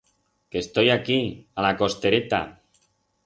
Que 0.51 0.59
estoi 0.63 0.87
aquí, 0.93 1.19
a 1.59 1.65
la 1.67 1.73
costereta. 1.83 2.39